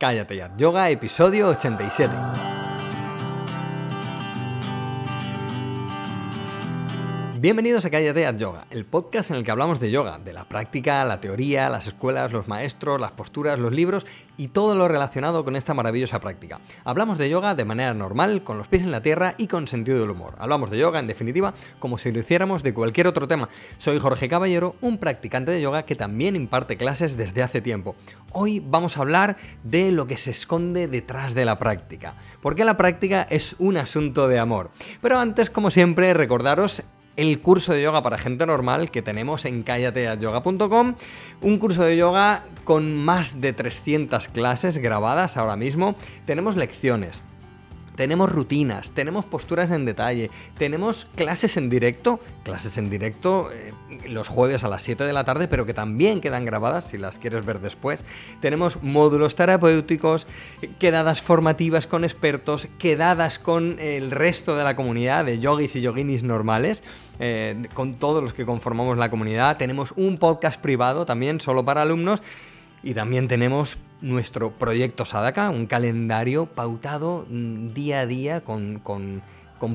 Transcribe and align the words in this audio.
Cállate 0.00 0.34
ya. 0.34 0.50
Yoga, 0.56 0.88
episodio 0.88 1.48
87. 1.48 2.59
Bienvenidos 7.42 7.86
a 7.86 7.90
Cállate 7.90 8.26
at 8.26 8.36
Yoga, 8.36 8.66
el 8.68 8.84
podcast 8.84 9.30
en 9.30 9.38
el 9.38 9.44
que 9.44 9.50
hablamos 9.50 9.80
de 9.80 9.90
yoga, 9.90 10.18
de 10.18 10.34
la 10.34 10.44
práctica, 10.44 11.02
la 11.06 11.22
teoría, 11.22 11.70
las 11.70 11.86
escuelas, 11.86 12.32
los 12.32 12.48
maestros, 12.48 13.00
las 13.00 13.12
posturas, 13.12 13.58
los 13.58 13.72
libros 13.72 14.04
y 14.36 14.48
todo 14.48 14.74
lo 14.74 14.88
relacionado 14.88 15.42
con 15.42 15.56
esta 15.56 15.72
maravillosa 15.72 16.20
práctica. 16.20 16.60
Hablamos 16.84 17.16
de 17.16 17.30
yoga 17.30 17.54
de 17.54 17.64
manera 17.64 17.94
normal, 17.94 18.44
con 18.44 18.58
los 18.58 18.68
pies 18.68 18.82
en 18.82 18.90
la 18.90 19.00
tierra 19.00 19.36
y 19.38 19.46
con 19.46 19.68
sentido 19.68 20.00
del 20.00 20.10
humor. 20.10 20.34
Hablamos 20.38 20.70
de 20.70 20.76
yoga, 20.76 20.98
en 20.98 21.06
definitiva, 21.06 21.54
como 21.78 21.96
si 21.96 22.12
lo 22.12 22.20
hiciéramos 22.20 22.62
de 22.62 22.74
cualquier 22.74 23.06
otro 23.06 23.26
tema. 23.26 23.48
Soy 23.78 23.98
Jorge 23.98 24.28
Caballero, 24.28 24.76
un 24.82 24.98
practicante 24.98 25.50
de 25.50 25.62
yoga 25.62 25.84
que 25.84 25.96
también 25.96 26.36
imparte 26.36 26.76
clases 26.76 27.16
desde 27.16 27.42
hace 27.42 27.62
tiempo. 27.62 27.96
Hoy 28.32 28.60
vamos 28.60 28.98
a 28.98 29.00
hablar 29.00 29.38
de 29.64 29.92
lo 29.92 30.06
que 30.06 30.18
se 30.18 30.32
esconde 30.32 30.88
detrás 30.88 31.32
de 31.32 31.46
la 31.46 31.58
práctica, 31.58 32.16
porque 32.42 32.66
la 32.66 32.76
práctica 32.76 33.26
es 33.30 33.56
un 33.58 33.78
asunto 33.78 34.28
de 34.28 34.38
amor. 34.38 34.72
Pero 35.00 35.18
antes, 35.18 35.48
como 35.48 35.70
siempre, 35.70 36.12
recordaros 36.12 36.82
el 37.20 37.40
curso 37.40 37.74
de 37.74 37.82
yoga 37.82 38.02
para 38.02 38.16
gente 38.16 38.46
normal 38.46 38.90
que 38.90 39.02
tenemos 39.02 39.44
en 39.44 39.62
callateayoga.com. 39.62 40.94
Un 41.42 41.58
curso 41.58 41.82
de 41.82 41.94
yoga 41.94 42.44
con 42.64 42.96
más 42.96 43.42
de 43.42 43.52
300 43.52 44.28
clases 44.28 44.78
grabadas 44.78 45.36
ahora 45.36 45.54
mismo. 45.54 45.96
Tenemos 46.24 46.56
lecciones, 46.56 47.20
tenemos 47.94 48.32
rutinas, 48.32 48.92
tenemos 48.92 49.26
posturas 49.26 49.70
en 49.70 49.84
detalle, 49.84 50.30
tenemos 50.56 51.06
clases 51.14 51.58
en 51.58 51.68
directo, 51.68 52.20
clases 52.42 52.78
en 52.78 52.88
directo 52.88 53.52
eh, 53.52 53.74
los 54.08 54.28
jueves 54.28 54.64
a 54.64 54.68
las 54.68 54.82
7 54.82 55.04
de 55.04 55.12
la 55.12 55.24
tarde, 55.24 55.48
pero 55.48 55.66
que 55.66 55.74
también 55.74 56.20
quedan 56.20 56.44
grabadas 56.44 56.86
si 56.86 56.98
las 56.98 57.18
quieres 57.18 57.44
ver 57.44 57.60
después. 57.60 58.04
Tenemos 58.40 58.82
módulos 58.82 59.34
terapéuticos, 59.34 60.26
quedadas 60.78 61.22
formativas 61.22 61.86
con 61.86 62.04
expertos, 62.04 62.68
quedadas 62.78 63.38
con 63.38 63.78
el 63.78 64.10
resto 64.10 64.56
de 64.56 64.64
la 64.64 64.76
comunidad 64.76 65.24
de 65.24 65.40
yogis 65.40 65.76
y 65.76 65.80
yoginis 65.80 66.22
normales. 66.22 66.82
Eh, 67.22 67.68
con 67.74 67.96
todos 67.96 68.22
los 68.24 68.32
que 68.32 68.46
conformamos 68.46 68.96
la 68.96 69.10
comunidad. 69.10 69.58
Tenemos 69.58 69.92
un 69.94 70.16
podcast 70.16 70.58
privado 70.58 71.04
también, 71.04 71.38
solo 71.38 71.62
para 71.66 71.82
alumnos. 71.82 72.22
Y 72.82 72.94
también 72.94 73.28
tenemos 73.28 73.76
nuestro 74.00 74.52
proyecto 74.52 75.04
Sadaka, 75.04 75.50
un 75.50 75.66
calendario 75.66 76.46
pautado 76.46 77.26
mm, 77.28 77.68
día 77.68 78.00
a 78.00 78.06
día 78.06 78.40
con, 78.40 79.22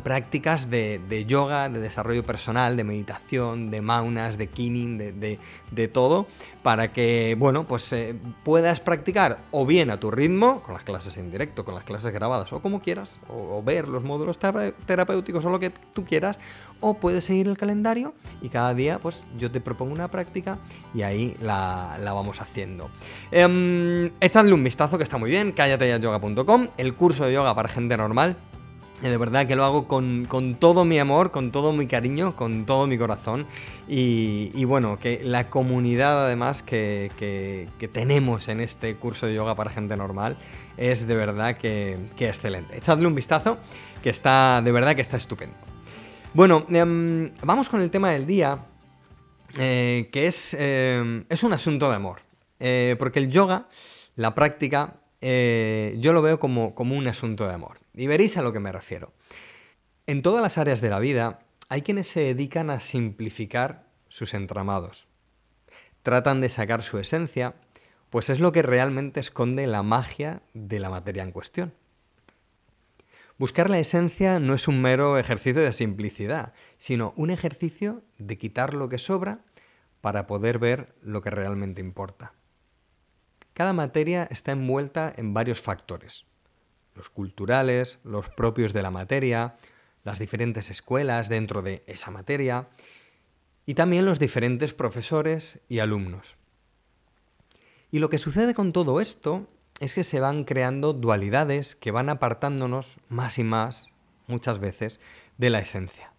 prácticas 0.02 0.70
de, 0.70 1.26
yoga, 1.28 1.70
de 1.70 1.80
desarrollo 1.80 2.24
personal, 2.24 2.76
de 2.76 2.84
meditación, 2.84 3.70
de 3.70 3.82
maunas, 3.82 4.36
de 4.36 4.48
kinning, 4.48 4.98
de, 4.98 5.88
todo, 5.88 6.26
para 6.64 6.92
que, 6.92 7.36
bueno, 7.38 7.66
pues 7.66 7.94
eh, 7.94 8.16
puedas 8.44 8.80
practicar 8.80 9.38
o 9.52 9.66
bien 9.66 9.92
a 9.92 10.00
tu 10.00 10.10
ritmo, 10.10 10.62
con 10.64 10.74
las 10.74 10.84
clases 10.84 11.16
en 11.18 11.30
directo, 11.30 11.64
con 11.64 11.76
las 11.76 11.84
clases 11.84 12.12
grabadas, 12.12 12.52
o 12.52 12.62
como 12.62 12.82
quieras, 12.82 13.20
o, 13.30 13.62
ver 13.62 13.88
los 13.88 14.04
módulos 14.04 14.40
terapéuticos 14.40 15.46
o 15.46 15.50
lo 15.52 15.60
que 15.60 15.72
tú 15.94 16.04
quieras, 16.04 16.40
o 16.80 16.96
puedes 16.96 17.26
seguir 17.26 17.48
el 17.48 17.58
calendario 17.58 18.14
y 18.42 18.50
cada 18.50 18.74
día 18.74 18.98
pues 18.98 19.24
yo 19.38 19.52
te 19.52 19.62
propongo 19.62 19.94
una 19.94 20.10
práctica 20.10 20.58
y 20.96 21.04
ahí 21.04 21.38
la, 21.42 21.96
vamos 22.04 22.42
haciendo. 22.42 22.90
Eh, 23.32 24.12
echadle 24.20 24.54
un 24.54 24.64
vistazo 24.64 24.98
que 24.98 25.04
está 25.04 25.20
muy 25.20 25.30
bien, 25.30 25.52
cállateyayoga.com, 25.52 26.70
el 26.78 26.96
curso 26.96 27.26
de 27.26 27.34
yoga 27.34 27.54
para 27.54 27.70
gente 27.70 27.96
normal. 27.96 28.36
De 29.02 29.18
verdad 29.18 29.46
que 29.46 29.56
lo 29.56 29.66
hago 29.66 29.88
con, 29.88 30.56
todo 30.60 30.86
mi 30.86 31.00
amor, 31.00 31.32
con 31.32 31.52
todo 31.52 31.74
mi 31.74 31.86
cariño, 31.86 32.36
con 32.36 32.66
todo 32.66 32.88
mi 32.88 32.98
corazón. 32.98 33.46
Y, 33.88 34.64
bueno, 34.66 34.98
que 35.00 35.22
la 35.24 35.50
comunidad 35.50 36.26
además 36.26 36.64
que, 36.64 37.12
que, 37.18 37.88
tenemos 37.88 38.48
en 38.48 38.62
este 38.62 38.96
curso 38.96 39.28
de 39.28 39.36
yoga 39.36 39.56
para 39.56 39.70
gente 39.70 39.96
normal 39.96 40.38
es 40.78 41.08
de 41.08 41.16
verdad 41.16 41.58
que, 41.58 41.98
que 42.18 42.30
excelente. 42.30 42.78
Echadle 42.78 43.08
un 43.08 43.16
vistazo, 43.16 43.58
que 44.02 44.10
está 44.10 44.62
de 44.64 44.72
verdad 44.72 44.96
que 44.96 45.02
está 45.02 45.18
estupendo. 45.18 45.56
Bueno, 46.36 46.66
em, 46.70 47.32
vamos 47.44 47.70
con 47.70 47.82
el 47.82 47.90
tema 47.90 48.12
del 48.12 48.26
día, 48.26 48.60
eh, 49.58 50.10
que 50.12 50.28
es, 50.28 50.54
em, 50.60 51.24
es, 51.30 51.44
un 51.44 51.54
asunto 51.54 51.90
de 51.90 51.96
amor. 51.96 52.24
Eh, 52.60 52.98
porque 53.00 53.20
el 53.20 53.32
yoga, 53.32 53.70
la 54.18 54.36
práctica, 54.36 54.96
eh, 55.28 55.96
yo 55.98 56.14
lo 56.14 56.22
veo 56.22 56.40
como, 56.40 56.76
como 56.76 56.96
un 56.96 57.08
asunto 57.08 57.48
de 57.48 57.54
amor. 57.56 57.80
Y 57.96 58.06
veréis 58.06 58.38
a 58.38 58.44
lo 58.44 58.54
que 58.54 58.60
me 58.60 58.72
refiero. 58.72 59.12
En 60.06 60.22
todas 60.22 60.40
las 60.40 60.60
áreas 60.60 60.82
de 60.82 60.90
la 60.92 61.00
vida 61.00 61.40
hay 61.68 61.82
quienes 61.82 62.10
se 62.10 62.20
dedican 62.20 62.70
a 62.70 62.80
simplificar 62.80 63.88
sus 64.08 64.36
entramados. 64.36 65.08
Tratan 66.04 66.42
de 66.42 66.50
sacar 66.50 66.84
su 66.84 67.00
esencia, 67.00 67.56
pues 68.12 68.30
es 68.30 68.40
lo 68.40 68.52
que 68.52 68.62
realmente 68.62 69.20
esconde 69.20 69.66
la 69.66 69.82
magia 69.82 70.44
de 70.54 70.78
la 70.78 70.92
materia 70.92 71.24
en 71.24 71.32
cuestión. 71.32 71.74
Buscar 73.40 73.72
la 73.72 73.80
esencia 73.80 74.40
no 74.40 74.54
es 74.54 74.68
un 74.68 74.80
mero 74.80 75.18
ejercicio 75.18 75.64
de 75.64 75.74
simplicidad, 75.74 76.54
sino 76.78 77.14
un 77.16 77.32
ejercicio 77.32 78.04
de 78.20 78.38
quitar 78.38 78.76
lo 78.76 78.90
que 78.90 79.00
sobra 79.00 79.40
para 80.02 80.28
poder 80.28 80.60
ver 80.60 80.94
lo 81.02 81.24
que 81.24 81.32
realmente 81.32 81.82
importa. 81.82 82.34
Cada 83.56 83.72
materia 83.72 84.28
está 84.30 84.52
envuelta 84.52 85.14
en 85.16 85.34
varios 85.34 85.62
factores. 85.62 86.26
Los 86.94 87.10
culturales, 87.10 88.00
los 88.04 88.28
propios 88.28 88.74
de 88.74 88.82
la 88.82 88.92
materia, 88.92 89.56
las 90.04 90.20
diferentes 90.20 90.70
escuelas 90.70 91.30
dentro 91.30 91.62
de 91.62 91.82
esa 91.88 92.12
materia 92.12 92.68
y 93.66 93.76
también 93.76 94.04
los 94.04 94.20
diferentes 94.20 94.74
profesores 94.74 95.62
y 95.70 95.80
alumnos. 95.80 96.36
Y 97.92 98.00
lo 98.00 98.10
que 98.10 98.20
sucede 98.20 98.54
con 98.54 98.74
todo 98.74 99.00
esto 99.00 99.48
es 99.80 99.96
que 99.96 100.04
se 100.04 100.20
van 100.20 100.44
creando 100.44 100.92
dualidades 100.92 101.78
que 101.78 101.92
van 101.92 102.10
apartándonos 102.10 102.98
más 103.08 103.40
y 103.40 103.46
más, 103.46 103.94
muchas 104.28 104.60
veces, 104.60 105.00
de 105.38 105.50
la 105.50 105.60
esencia. 105.60 106.12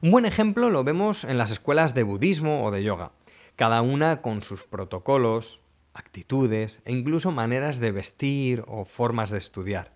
Un 0.00 0.12
buen 0.12 0.26
ejemplo 0.26 0.70
lo 0.70 0.84
vemos 0.84 1.24
en 1.24 1.38
las 1.38 1.50
escuelas 1.50 1.92
de 1.92 2.04
budismo 2.04 2.64
o 2.64 2.70
de 2.70 2.84
yoga, 2.84 3.10
cada 3.56 3.82
una 3.82 4.22
con 4.22 4.44
sus 4.44 4.62
protocolos, 4.62 5.60
actitudes 5.94 6.80
e 6.84 6.92
incluso 6.92 7.30
maneras 7.30 7.80
de 7.80 7.92
vestir 7.92 8.64
o 8.66 8.84
formas 8.84 9.30
de 9.30 9.38
estudiar. 9.38 9.92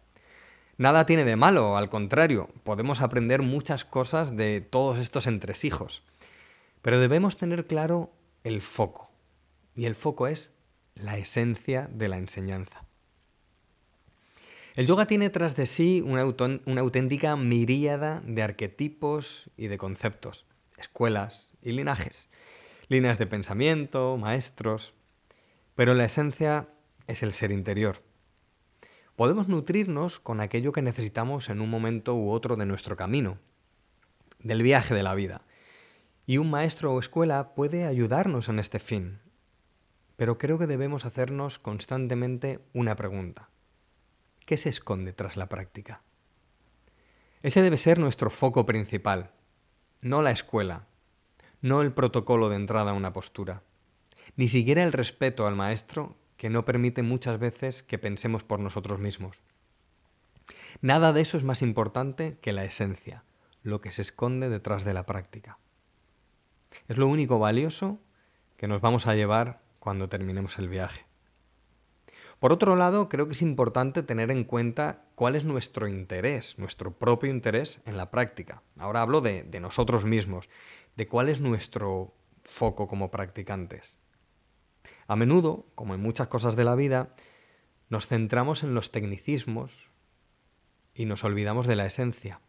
Nada 0.77 1.07
tiene 1.07 1.25
de 1.25 1.37
malo, 1.37 1.77
al 1.77 1.89
contrario, 1.89 2.49
podemos 2.65 3.01
aprender 3.01 3.43
muchas 3.43 3.85
cosas 3.85 4.37
de 4.37 4.61
todos 4.61 4.99
estos 4.99 5.27
entresijos. 5.27 6.03
Pero 6.83 6.99
debemos 6.99 7.37
tener 7.37 7.67
claro 7.67 8.11
el 8.43 8.61
foco. 8.61 9.11
Y 9.77 9.87
el 9.87 9.95
foco 9.95 10.27
es 10.27 10.53
la 10.95 11.17
esencia 11.17 11.89
de 11.93 12.09
la 12.09 12.19
enseñanza. 12.19 12.85
El 14.75 14.89
yoga 14.89 15.07
tiene 15.07 15.31
tras 15.31 15.55
de 15.55 15.67
sí 15.67 16.03
una, 16.05 16.23
auténtica 16.23 17.37
miríada 17.37 18.23
de 18.27 18.43
arquetipos 18.43 19.49
y 19.57 19.69
de 19.69 19.79
conceptos, 19.79 20.47
escuelas 20.79 21.53
y 21.63 21.71
linajes, 21.73 22.29
líneas 22.89 23.19
de 23.19 23.27
pensamiento, 23.27 24.17
maestros, 24.17 24.93
pero 25.75 25.95
la 25.95 26.05
esencia 26.05 26.69
es 27.07 27.23
el 27.23 27.33
ser 27.33 27.51
interior. 27.51 28.03
Podemos 29.17 29.49
nutrirnos 29.49 30.21
con 30.21 30.41
aquello 30.41 30.73
que 30.73 30.83
necesitamos 30.83 31.49
en 31.49 31.61
un 31.61 31.71
momento 31.71 32.15
u 32.15 32.31
otro 32.31 32.57
de 32.57 32.67
nuestro 32.67 32.97
camino, 32.97 33.39
del 34.41 34.63
viaje 34.63 34.95
de 34.95 35.03
la 35.03 35.15
vida, 35.15 35.43
y 36.27 36.39
un 36.39 36.51
maestro 36.51 36.93
o 36.93 36.99
escuela 36.99 37.55
puede 37.55 37.87
ayudarnos 37.87 38.49
en 38.49 38.59
este 38.59 38.79
fin, 38.79 39.21
pero 40.17 40.39
creo 40.39 40.59
que 40.59 40.67
debemos 40.67 41.05
hacernos 41.05 41.59
constantemente 41.59 42.61
una 42.73 42.97
pregunta. 42.97 43.51
¿Qué 44.47 44.57
se 44.57 44.69
esconde 44.69 45.13
tras 45.13 45.37
la 45.37 45.49
práctica? 45.49 46.03
Ese 47.43 47.63
debe 47.63 47.79
ser 47.79 47.99
nuestro 47.99 48.31
foco 48.31 48.65
principal, 48.65 49.33
no 50.01 50.23
la 50.23 50.31
escuela, 50.31 50.87
no 51.61 51.83
el 51.83 51.93
protocolo 51.93 52.49
de 52.49 52.57
entrada 52.57 52.93
a 52.93 52.95
una 52.95 53.13
postura, 53.13 53.63
ni 54.37 54.49
siquiera 54.49 54.83
el 54.83 54.93
respeto 54.93 55.47
al 55.47 55.57
maestro 55.57 56.17
que 56.37 56.51
no 56.51 56.65
permite 56.65 57.03
muchas 57.03 57.39
veces 57.39 57.83
que 57.83 57.99
pensemos 57.99 58.45
por 58.45 58.61
nosotros 58.61 58.99
mismos. 59.01 59.43
Nada 60.81 61.13
de 61.13 61.21
eso 61.21 61.37
es 61.37 61.45
más 61.45 61.63
importante 61.63 62.39
que 62.41 62.53
la 62.53 62.65
esencia, 62.65 63.25
lo 63.63 63.81
que 63.81 63.93
se 63.93 64.03
esconde 64.03 64.49
detrás 64.49 64.85
de 64.85 64.95
la 64.95 65.07
práctica. 65.07 65.59
Es 66.89 66.97
lo 66.97 67.07
único 67.07 67.39
valioso 67.39 68.01
que 68.57 68.69
nos 68.69 68.81
vamos 68.81 69.07
a 69.07 69.15
llevar 69.15 69.63
cuando 69.79 70.09
terminemos 70.09 70.59
el 70.59 70.69
viaje. 70.69 71.07
Por 72.41 72.53
otro 72.53 72.77
lado, 72.77 73.09
creo 73.09 73.27
que 73.27 73.33
es 73.33 73.43
importante 73.43 74.03
tener 74.03 74.31
en 74.31 74.45
cuenta 74.45 75.05
cuál 75.15 75.37
es 75.37 75.45
nuestro 75.45 75.89
interés, 75.89 76.59
nuestro 76.59 76.93
propio 76.93 77.31
interés 77.31 77.81
en 77.87 77.97
la 77.97 78.11
práctica. 78.11 78.63
Ahora 78.77 79.01
hablo 79.01 79.23
de, 79.23 79.45
nosotros 79.61 80.05
mismos, 80.05 80.51
de 80.97 81.09
cuál 81.09 81.31
es 81.31 81.41
nuestro 81.41 82.13
foco 82.43 82.87
como 82.87 83.11
practicantes. 83.11 83.97
A 85.07 85.17
menudo, 85.17 85.67
como 85.75 85.95
en 85.95 86.01
muchas 86.01 86.29
cosas 86.29 86.57
de 86.57 86.65
la 86.65 86.75
vida, 86.75 87.15
nos 87.89 88.07
centramos 88.07 88.63
en 88.63 88.75
los 88.75 88.91
tecnicismos 88.91 89.73
y 90.95 91.05
nos 91.05 91.25
olvidamos 91.25 91.67
de 91.67 91.77
la 91.77 91.87
esencia. 91.87 92.41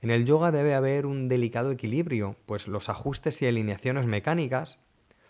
En 0.00 0.10
el 0.10 0.24
yoga 0.24 0.52
debe 0.52 0.74
haber 0.74 1.06
un 1.06 1.28
delicado 1.28 1.70
equilibrio, 1.70 2.36
pues 2.46 2.68
los 2.68 2.88
ajustes 2.88 3.40
y 3.42 3.46
alineaciones 3.46 4.06
mecánicas 4.06 4.78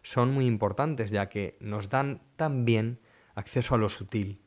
son 0.02 0.32
muy 0.32 0.46
importantes 0.46 1.10
ya 1.10 1.28
que 1.28 1.56
nos 1.60 1.88
dan 1.88 2.22
también 2.36 3.00
acceso 3.34 3.74
a 3.74 3.78
lo 3.78 3.88
sutil. 3.88 4.40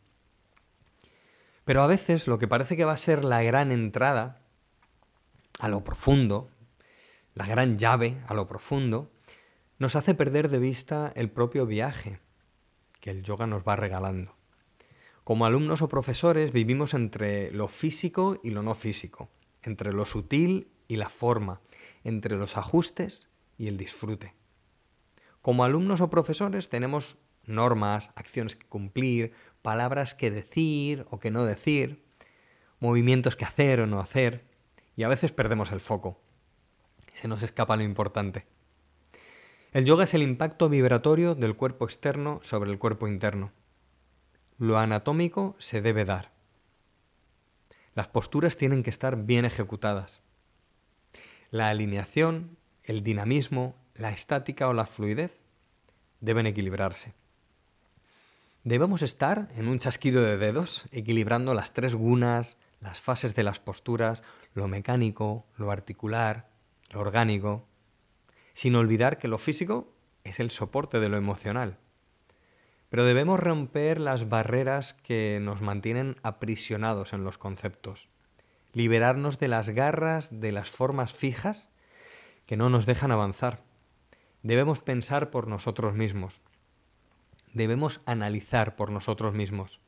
Pero 1.66 1.84
a 1.84 1.88
veces 1.88 2.28
lo 2.28 2.40
que 2.40 2.48
parece 2.48 2.76
que 2.78 2.86
va 2.86 2.94
a 2.94 2.98
ser 2.98 3.24
la 3.24 3.44
gran 3.44 3.72
entrada 3.72 4.42
a 5.60 5.68
lo 5.68 5.84
profundo, 5.84 6.50
la 7.36 7.46
gran 7.46 7.78
llave 7.78 8.18
a 8.28 8.34
lo 8.34 8.48
profundo, 8.48 9.12
nos 9.80 9.96
hace 9.96 10.14
perder 10.14 10.50
de 10.50 10.60
vista 10.60 11.12
el 11.16 11.32
propio 11.32 11.66
viaje 11.66 12.20
que 13.00 13.12
el 13.12 13.24
yoga 13.24 13.48
nos 13.48 13.64
va 13.64 13.78
regalando. 13.78 14.36
Como 15.24 15.46
alumnos 15.46 15.82
o 15.82 15.88
profesores 15.88 16.52
vivimos 16.52 16.94
entre 16.94 17.50
lo 17.52 17.70
físico 17.70 18.40
y 18.44 18.52
lo 18.52 18.62
no 18.62 18.76
físico, 18.76 19.30
entre 19.64 19.94
lo 19.94 20.06
sutil 20.06 20.68
y 20.90 20.98
la 20.98 21.10
forma, 21.10 21.62
entre 22.04 22.36
los 22.36 22.58
ajustes 22.58 23.30
y 23.58 23.68
el 23.68 23.78
disfrute. 23.78 24.34
Como 25.42 25.64
alumnos 25.64 26.02
o 26.02 26.10
profesores 26.10 26.68
tenemos 26.68 27.18
normas, 27.46 28.12
acciones 28.16 28.58
que 28.58 28.68
cumplir, 28.68 29.32
palabras 29.62 30.14
que 30.14 30.30
decir 30.30 31.06
o 31.10 31.20
que 31.22 31.32
no 31.32 31.46
decir, 31.46 32.04
movimientos 32.80 33.38
que 33.38 33.46
hacer 33.46 33.80
o 33.80 33.88
no 33.88 34.02
hacer, 34.02 34.46
y 34.98 35.04
a 35.04 35.08
veces 35.08 35.32
perdemos 35.32 35.72
el 35.72 35.80
foco. 35.80 36.20
Se 37.14 37.30
nos 37.30 37.44
escapa 37.44 37.78
lo 37.78 37.84
importante. 37.84 38.46
El 39.72 39.86
yoga 39.86 40.06
es 40.06 40.16
el 40.16 40.24
impacto 40.24 40.68
vibratorio 40.68 41.36
del 41.36 41.56
cuerpo 41.56 41.86
externo 41.86 42.40
sobre 42.42 42.72
el 42.72 42.80
cuerpo 42.80 43.08
interno. 43.08 43.52
Lo 44.58 44.80
anatómico 44.80 45.56
se 45.60 45.80
debe 45.82 46.06
dar. 46.06 46.32
Las 47.94 48.08
posturas 48.08 48.58
tienen 48.58 48.82
que 48.82 48.90
estar 48.90 49.26
bien 49.26 49.46
ejecutadas. 49.46 50.22
La 51.52 51.70
alineación, 51.70 52.58
el 52.84 53.04
dinamismo, 53.04 53.76
la 53.94 54.10
estática 54.10 54.68
o 54.68 54.74
la 54.74 54.88
fluidez 54.88 55.40
deben 56.20 56.48
equilibrarse. 56.48 57.14
Debemos 58.64 59.04
estar 59.04 59.50
en 59.56 59.68
un 59.68 59.78
chasquido 59.78 60.24
de 60.24 60.38
dedos, 60.38 60.86
equilibrando 60.92 61.54
las 61.54 61.74
tres 61.74 61.94
gunas, 61.94 62.58
las 62.82 63.02
fases 63.02 63.36
de 63.36 63.44
las 63.44 63.60
posturas, 63.60 64.24
lo 64.56 64.68
mecánico, 64.68 65.46
lo 65.58 65.70
articular, 65.70 66.50
lo 66.90 67.02
orgánico, 67.02 67.69
sin 68.60 68.76
olvidar 68.76 69.20
que 69.20 69.30
lo 69.30 69.38
físico 69.38 69.88
es 70.26 70.42
el 70.42 70.52
soporte 70.52 71.00
de 71.00 71.08
lo 71.08 71.16
emocional. 71.16 71.78
Pero 72.90 73.06
debemos 73.06 73.40
romper 73.40 74.02
las 74.02 74.28
barreras 74.28 74.96
que 74.96 75.40
nos 75.42 75.62
mantienen 75.62 76.18
aprisionados 76.24 77.14
en 77.14 77.24
los 77.24 77.38
conceptos, 77.38 78.10
liberarnos 78.74 79.40
de 79.40 79.48
las 79.48 79.70
garras 79.70 80.28
de 80.30 80.52
las 80.52 80.72
formas 80.72 81.14
fijas 81.14 81.72
que 82.46 82.58
no 82.58 82.70
nos 82.70 82.86
dejan 82.86 83.14
avanzar. 83.14 83.64
Debemos 84.44 84.82
pensar 84.82 85.32
por 85.32 85.48
nosotros 85.48 85.96
mismos. 85.96 86.42
Debemos 87.54 88.02
analizar 88.06 88.76
por 88.76 88.92
nosotros 88.92 89.34
mismos. 89.34 89.80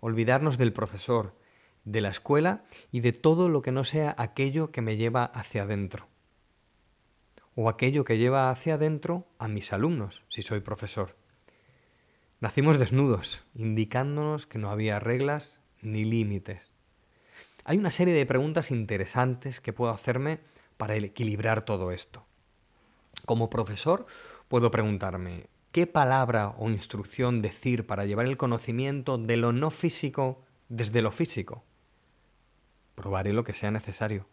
Olvidarnos 0.00 0.58
del 0.58 0.72
profesor, 0.72 1.36
de 1.84 2.00
la 2.00 2.08
escuela 2.08 2.64
y 2.90 2.98
de 2.98 3.12
todo 3.12 3.48
lo 3.48 3.62
que 3.62 3.70
no 3.70 3.84
sea 3.84 4.12
aquello 4.18 4.72
que 4.72 4.82
me 4.82 4.96
lleva 4.96 5.24
hacia 5.24 5.62
adentro. 5.62 6.08
O 7.54 7.68
aquello 7.68 8.04
que 8.04 8.18
lleva 8.18 8.50
hacia 8.50 8.74
adentro 8.74 9.26
a 9.38 9.46
mis 9.48 9.72
alumnos, 9.72 10.22
si 10.28 10.42
soy 10.42 10.60
profesor. 10.60 11.16
Nacimos 12.40 12.78
desnudos, 12.78 13.44
indicándonos 13.54 14.46
que 14.46 14.58
no 14.58 14.70
había 14.70 14.98
reglas 14.98 15.60
ni 15.82 16.04
límites. 16.04 16.72
Hay 17.64 17.78
una 17.78 17.90
serie 17.90 18.14
de 18.14 18.26
preguntas 18.26 18.70
interesantes 18.70 19.60
que 19.60 19.72
puedo 19.72 19.92
hacerme 19.92 20.40
para 20.76 20.96
equilibrar 20.96 21.64
todo 21.64 21.92
esto. 21.92 22.24
Como 23.26 23.50
profesor, 23.50 24.06
puedo 24.48 24.70
preguntarme, 24.70 25.46
¿qué 25.70 25.86
palabra 25.86 26.54
o 26.58 26.70
instrucción 26.70 27.42
decir 27.42 27.86
para 27.86 28.04
llevar 28.04 28.26
el 28.26 28.36
conocimiento 28.36 29.18
de 29.18 29.36
lo 29.36 29.52
no 29.52 29.70
físico 29.70 30.42
desde 30.68 31.02
lo 31.02 31.12
físico? 31.12 31.62
Probaré 32.96 33.32
lo 33.32 33.44
que 33.44 33.54
sea 33.54 33.70
necesario. 33.70 34.26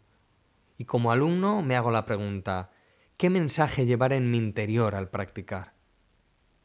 Y 0.78 0.86
como 0.86 1.12
alumno 1.12 1.62
me 1.62 1.76
hago 1.76 1.92
la 1.92 2.06
pregunta, 2.06 2.72
¿qué 3.20 3.30
mensaje 3.30 3.86
llevar 3.86 4.14
en 4.14 4.32
mi 4.32 4.38
interior 4.38 4.96
al 4.96 5.10
practicar? 5.10 5.74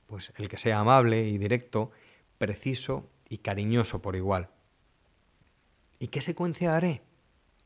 Pues 0.07 0.33
el 0.39 0.49
que 0.49 0.57
sea 0.57 0.79
amable 0.79 1.29
y 1.29 1.37
directo, 1.37 1.91
preciso 2.39 3.11
y 3.29 3.39
cariñoso 3.39 4.01
por 4.01 4.17
igual. 4.17 4.49
¿Y 5.99 6.09
qué 6.09 6.23
secuencia 6.23 6.75
haré? 6.75 7.03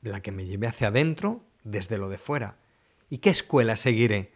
La 0.03 0.23
que 0.23 0.33
me 0.33 0.47
lleve 0.47 0.67
hacia 0.67 0.89
adentro 0.89 1.45
desde 1.63 1.99
lo 1.99 2.09
de 2.09 2.19
fuera. 2.19 2.57
¿Y 3.09 3.19
qué 3.19 3.31
escuela 3.31 3.77
seguiré? 3.77 4.33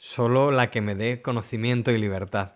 solo 0.00 0.50
la 0.50 0.70
que 0.70 0.80
me 0.80 0.94
dé 0.94 1.20
conocimiento 1.20 1.90
y 1.90 1.98
libertad. 1.98 2.52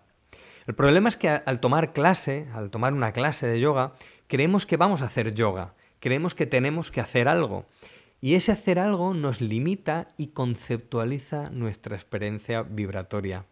El 0.66 0.74
problema 0.74 1.10
es 1.10 1.16
que 1.16 1.28
al 1.28 1.60
tomar 1.60 1.92
clase, 1.92 2.48
al 2.54 2.70
tomar 2.70 2.94
una 2.94 3.12
clase 3.12 3.46
de 3.46 3.60
yoga, 3.60 3.92
creemos 4.28 4.64
que 4.64 4.78
vamos 4.78 5.02
a 5.02 5.06
hacer 5.06 5.34
yoga, 5.34 5.74
creemos 6.00 6.34
que 6.34 6.46
tenemos 6.46 6.90
que 6.90 7.02
hacer 7.02 7.28
algo. 7.28 7.66
Y 8.24 8.36
ese 8.36 8.52
hacer 8.52 8.78
algo 8.78 9.12
nos 9.12 9.42
limita 9.42 10.08
y 10.16 10.28
conceptualiza 10.28 11.50
nuestra 11.50 11.94
experiencia 11.94 12.62
vibratoria. 12.62 13.44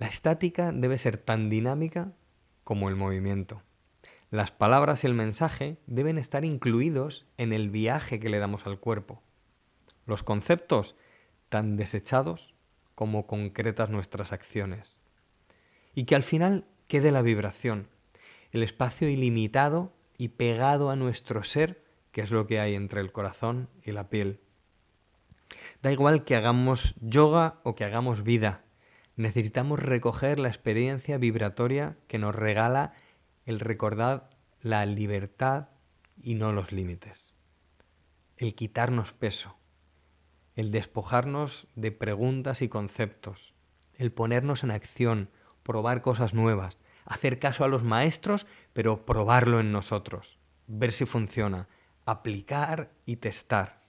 La 0.00 0.08
estática 0.08 0.72
debe 0.72 0.98
ser 0.98 1.18
tan 1.18 1.48
dinámica 1.48 2.10
como 2.64 2.88
el 2.88 2.96
movimiento. 2.96 3.62
Las 4.32 4.50
palabras 4.50 5.04
y 5.04 5.06
el 5.06 5.14
mensaje 5.14 5.76
deben 5.86 6.18
estar 6.18 6.44
incluidos 6.44 7.26
en 7.36 7.52
el 7.52 7.70
viaje 7.70 8.18
que 8.18 8.28
le 8.28 8.40
damos 8.40 8.66
al 8.66 8.80
cuerpo. 8.80 9.22
Los 10.04 10.24
conceptos 10.24 10.96
tan 11.48 11.76
desechados 11.76 12.54
como 12.96 13.28
concretas 13.28 13.88
nuestras 13.88 14.32
acciones. 14.32 14.98
Y 15.94 16.06
que 16.06 16.16
al 16.16 16.24
final 16.24 16.64
quede 16.88 17.12
la 17.12 17.22
vibración, 17.22 17.86
el 18.50 18.64
espacio 18.64 19.08
ilimitado 19.08 19.92
y 20.16 20.30
pegado 20.30 20.90
a 20.90 20.96
nuestro 20.96 21.44
ser, 21.44 21.86
que 22.12 22.22
es 22.22 22.30
lo 22.30 22.46
que 22.46 22.60
hay 22.60 22.74
entre 22.74 23.00
el 23.00 23.12
corazón 23.12 23.68
y 23.82 23.92
la 23.92 24.08
piel. 24.08 24.40
Da 25.82 25.92
igual 25.92 26.24
que 26.24 26.36
hagamos 26.36 26.94
yoga 27.00 27.60
o 27.62 27.74
que 27.74 27.84
hagamos 27.84 28.22
vida, 28.22 28.64
necesitamos 29.16 29.80
recoger 29.80 30.38
la 30.38 30.48
experiencia 30.48 31.18
vibratoria 31.18 31.96
que 32.06 32.18
nos 32.18 32.34
regala 32.34 32.94
el 33.46 33.60
recordar 33.60 34.30
la 34.60 34.84
libertad 34.86 35.68
y 36.22 36.34
no 36.34 36.52
los 36.52 36.72
límites. 36.72 37.34
El 38.36 38.54
quitarnos 38.54 39.12
peso, 39.12 39.56
el 40.54 40.70
despojarnos 40.70 41.66
de 41.74 41.92
preguntas 41.92 42.62
y 42.62 42.68
conceptos, 42.68 43.54
el 43.94 44.12
ponernos 44.12 44.62
en 44.64 44.70
acción, 44.70 45.30
probar 45.62 46.02
cosas 46.02 46.34
nuevas, 46.34 46.78
hacer 47.04 47.38
caso 47.38 47.64
a 47.64 47.68
los 47.68 47.82
maestros, 47.82 48.46
pero 48.72 49.04
probarlo 49.04 49.60
en 49.60 49.72
nosotros, 49.72 50.38
ver 50.66 50.92
si 50.92 51.06
funciona, 51.06 51.68
aplicar 52.10 52.90
y 53.04 53.16
testar. 53.16 53.82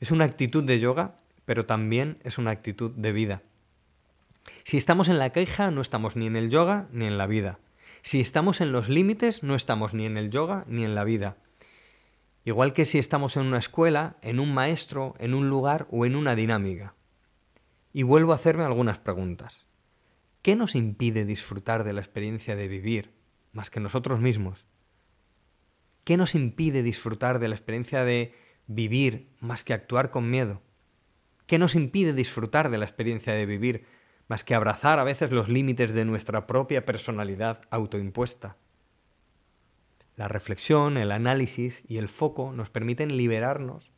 Es 0.00 0.10
una 0.10 0.24
actitud 0.24 0.64
de 0.64 0.80
yoga, 0.80 1.16
pero 1.44 1.66
también 1.66 2.18
es 2.24 2.38
una 2.38 2.50
actitud 2.50 2.92
de 2.92 3.12
vida. 3.12 3.42
Si 4.64 4.78
estamos 4.78 5.08
en 5.08 5.18
la 5.18 5.30
queja, 5.30 5.70
no 5.70 5.82
estamos 5.82 6.16
ni 6.16 6.26
en 6.26 6.36
el 6.36 6.48
yoga 6.48 6.88
ni 6.92 7.04
en 7.06 7.18
la 7.18 7.26
vida. 7.26 7.58
Si 8.02 8.20
estamos 8.20 8.60
en 8.62 8.72
los 8.72 8.88
límites, 8.88 9.42
no 9.42 9.54
estamos 9.54 9.92
ni 9.92 10.06
en 10.06 10.16
el 10.16 10.30
yoga 10.30 10.64
ni 10.66 10.84
en 10.84 10.94
la 10.94 11.04
vida. 11.04 11.36
Igual 12.44 12.72
que 12.72 12.86
si 12.86 12.98
estamos 12.98 13.36
en 13.36 13.46
una 13.46 13.58
escuela, 13.58 14.16
en 14.22 14.40
un 14.40 14.52
maestro, 14.52 15.14
en 15.18 15.34
un 15.34 15.48
lugar 15.48 15.86
o 15.90 16.06
en 16.06 16.16
una 16.16 16.34
dinámica. 16.34 16.94
Y 17.92 18.02
vuelvo 18.02 18.32
a 18.32 18.36
hacerme 18.36 18.64
algunas 18.64 18.98
preguntas. 18.98 19.66
¿Qué 20.40 20.56
nos 20.56 20.74
impide 20.74 21.24
disfrutar 21.24 21.84
de 21.84 21.92
la 21.92 22.00
experiencia 22.00 22.56
de 22.56 22.68
vivir 22.68 23.10
más 23.52 23.70
que 23.70 23.80
nosotros 23.80 24.20
mismos? 24.20 24.66
¿Qué 26.04 26.18
nos 26.18 26.34
impide 26.34 26.82
disfrutar 26.82 27.38
de 27.38 27.48
la 27.48 27.54
experiencia 27.54 28.04
de 28.04 28.34
vivir 28.66 29.28
más 29.40 29.64
que 29.64 29.72
actuar 29.72 30.10
con 30.10 30.30
miedo? 30.30 30.60
¿Qué 31.46 31.58
nos 31.58 31.74
impide 31.74 32.12
disfrutar 32.12 32.70
de 32.70 32.76
la 32.76 32.84
experiencia 32.84 33.32
de 33.32 33.46
vivir 33.46 33.86
más 34.28 34.44
que 34.44 34.54
abrazar 34.54 34.98
a 34.98 35.04
veces 35.04 35.30
los 35.30 35.48
límites 35.48 35.92
de 35.92 36.04
nuestra 36.04 36.46
propia 36.46 36.84
personalidad 36.84 37.62
autoimpuesta? 37.70 38.56
La 40.16 40.28
reflexión, 40.28 40.98
el 40.98 41.10
análisis 41.10 41.82
y 41.88 41.96
el 41.96 42.08
foco 42.08 42.52
nos 42.52 42.68
permiten 42.68 43.16
liberarnos 43.16 43.90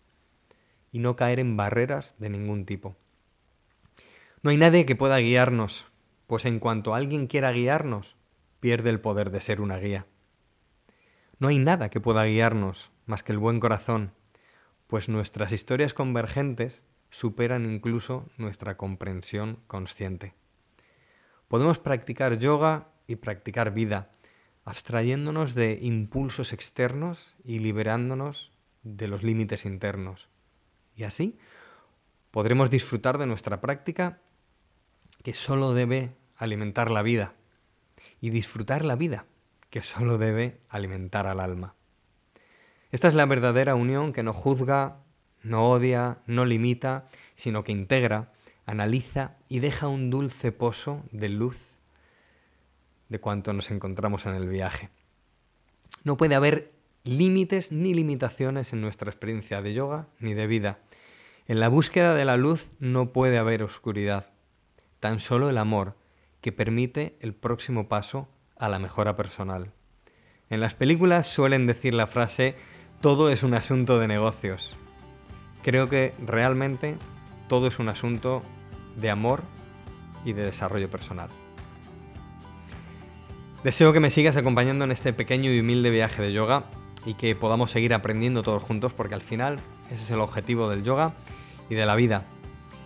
y 0.92 1.00
no 1.00 1.16
caer 1.16 1.40
en 1.40 1.56
barreras 1.56 2.14
de 2.18 2.30
ningún 2.30 2.66
tipo. 2.66 2.96
No 4.42 4.50
hay 4.50 4.56
nadie 4.56 4.86
que 4.86 4.96
pueda 4.96 5.18
guiarnos, 5.18 5.84
pues 6.28 6.44
en 6.44 6.60
cuanto 6.60 6.94
alguien 6.94 7.26
quiera 7.26 7.50
guiarnos, 7.50 8.16
pierde 8.60 8.90
el 8.90 9.00
poder 9.00 9.30
de 9.30 9.40
ser 9.40 9.60
una 9.60 9.78
guía. 9.78 10.06
No 11.38 11.48
hay 11.48 11.58
nada 11.58 11.90
que 11.90 12.00
pueda 12.00 12.24
guiarnos 12.24 12.90
más 13.04 13.22
que 13.22 13.32
el 13.32 13.38
buen 13.38 13.60
corazón, 13.60 14.12
pues 14.86 15.08
nuestras 15.08 15.52
historias 15.52 15.92
convergentes 15.92 16.82
superan 17.10 17.70
incluso 17.70 18.28
nuestra 18.38 18.76
comprensión 18.76 19.58
consciente. 19.66 20.34
Podemos 21.48 21.78
practicar 21.78 22.38
yoga 22.38 22.88
y 23.06 23.16
practicar 23.16 23.72
vida, 23.72 24.10
abstrayéndonos 24.64 25.54
de 25.54 25.78
impulsos 25.82 26.52
externos 26.52 27.34
y 27.44 27.58
liberándonos 27.58 28.50
de 28.82 29.06
los 29.06 29.22
límites 29.22 29.64
internos. 29.66 30.28
Y 30.96 31.04
así 31.04 31.38
podremos 32.30 32.70
disfrutar 32.70 33.18
de 33.18 33.26
nuestra 33.26 33.60
práctica 33.60 34.20
que 35.22 35.34
solo 35.34 35.74
debe 35.74 36.14
alimentar 36.36 36.90
la 36.90 37.02
vida 37.02 37.34
y 38.20 38.30
disfrutar 38.30 38.84
la 38.84 38.96
vida, 38.96 39.26
que 39.70 39.82
solo 39.82 40.18
debe 40.18 40.60
alimentar 40.68 41.26
al 41.26 41.40
alma. 41.40 41.74
Esta 42.92 43.08
es 43.08 43.14
la 43.14 43.26
verdadera 43.26 43.74
unión 43.74 44.12
que 44.12 44.22
no 44.22 44.32
juzga, 44.32 44.98
no 45.42 45.70
odia, 45.70 46.18
no 46.26 46.44
limita, 46.44 47.08
sino 47.34 47.64
que 47.64 47.72
integra, 47.72 48.32
analiza 48.64 49.36
y 49.48 49.60
deja 49.60 49.88
un 49.88 50.10
dulce 50.10 50.52
pozo 50.52 51.02
de 51.12 51.28
luz 51.28 51.58
de 53.08 53.20
cuanto 53.20 53.52
nos 53.52 53.70
encontramos 53.70 54.26
en 54.26 54.34
el 54.34 54.48
viaje. 54.48 54.90
No 56.04 56.16
puede 56.16 56.34
haber 56.34 56.72
límites 57.04 57.70
ni 57.70 57.94
limitaciones 57.94 58.72
en 58.72 58.80
nuestra 58.80 59.10
experiencia 59.10 59.62
de 59.62 59.74
yoga 59.74 60.08
ni 60.18 60.34
de 60.34 60.46
vida. 60.46 60.78
En 61.46 61.60
la 61.60 61.68
búsqueda 61.68 62.14
de 62.14 62.24
la 62.24 62.36
luz 62.36 62.68
no 62.80 63.12
puede 63.12 63.38
haber 63.38 63.62
oscuridad, 63.62 64.30
tan 64.98 65.20
solo 65.20 65.48
el 65.48 65.58
amor 65.58 65.96
que 66.40 66.50
permite 66.50 67.16
el 67.20 67.34
próximo 67.34 67.88
paso 67.88 68.28
a 68.58 68.68
la 68.68 68.78
mejora 68.78 69.16
personal. 69.16 69.72
En 70.50 70.60
las 70.60 70.74
películas 70.74 71.26
suelen 71.26 71.66
decir 71.66 71.94
la 71.94 72.06
frase 72.06 72.54
todo 73.00 73.30
es 73.30 73.42
un 73.42 73.54
asunto 73.54 73.98
de 73.98 74.08
negocios. 74.08 74.74
Creo 75.62 75.88
que 75.88 76.14
realmente 76.24 76.96
todo 77.48 77.66
es 77.66 77.78
un 77.78 77.88
asunto 77.88 78.42
de 78.96 79.10
amor 79.10 79.42
y 80.24 80.32
de 80.32 80.44
desarrollo 80.44 80.90
personal. 80.90 81.28
Deseo 83.64 83.92
que 83.92 84.00
me 84.00 84.10
sigas 84.10 84.36
acompañando 84.36 84.84
en 84.84 84.92
este 84.92 85.12
pequeño 85.12 85.50
y 85.50 85.60
humilde 85.60 85.90
viaje 85.90 86.22
de 86.22 86.32
yoga 86.32 86.64
y 87.04 87.14
que 87.14 87.34
podamos 87.34 87.70
seguir 87.70 87.94
aprendiendo 87.94 88.42
todos 88.42 88.62
juntos 88.62 88.92
porque 88.92 89.14
al 89.14 89.22
final 89.22 89.58
ese 89.86 90.04
es 90.04 90.10
el 90.10 90.20
objetivo 90.20 90.68
del 90.68 90.84
yoga 90.84 91.14
y 91.68 91.74
de 91.74 91.86
la 91.86 91.96
vida. 91.96 92.24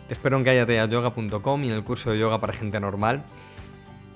Te 0.09 0.15
espero 0.15 0.37
en 0.37 0.45
callateayoga.com 0.45 1.65
y 1.65 1.69
en 1.69 1.75
el 1.75 1.85
curso 1.85 2.11
de 2.11 2.19
yoga 2.19 2.41
para 2.41 2.53
gente 2.53 2.81
normal 2.81 3.25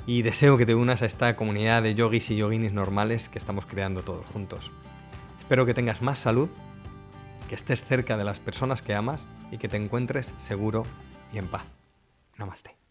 y 0.07 0.23
deseo 0.23 0.57
que 0.57 0.67
te 0.67 0.75
unas 0.75 1.03
a 1.03 1.07
esta 1.07 1.37
comunidad 1.37 1.83
de 1.83 1.95
yogis 1.95 2.31
y 2.31 2.37
yoginis 2.37 2.73
normales 2.73 3.29
que 3.29 3.39
estamos 3.39 3.67
creando 3.67 4.03
todos 4.03 4.27
juntos. 4.27 4.71
Espero 5.41 5.67
que 5.67 5.75
tengas 5.75 6.03
más 6.03 6.19
salud, 6.19 6.49
que 7.49 7.55
estés 7.55 7.83
cerca 7.83 8.17
de 8.17 8.25
las 8.25 8.39
personas 8.39 8.83
que 8.83 8.95
amas 8.95 9.27
y 9.51 9.59
que 9.59 9.69
te 9.69 9.77
encuentres 9.77 10.35
seguro 10.39 10.85
y 11.33 11.39
en 11.39 11.49
paz. 11.49 11.65
Namaste. 12.37 12.84